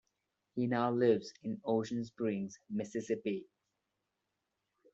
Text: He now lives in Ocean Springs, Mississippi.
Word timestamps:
He 0.55 0.65
now 0.65 0.89
lives 0.89 1.31
in 1.43 1.61
Ocean 1.63 2.03
Springs, 2.03 2.57
Mississippi. 2.71 3.45